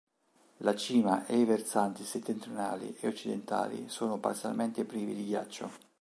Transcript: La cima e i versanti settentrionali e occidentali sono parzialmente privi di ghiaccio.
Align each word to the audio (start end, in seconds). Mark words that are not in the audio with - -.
La 0.61 0.75
cima 0.75 1.27
e 1.27 1.37
i 1.37 1.45
versanti 1.45 2.03
settentrionali 2.03 2.97
e 3.01 3.07
occidentali 3.07 3.87
sono 3.87 4.17
parzialmente 4.17 4.83
privi 4.83 5.13
di 5.13 5.25
ghiaccio. 5.25 5.69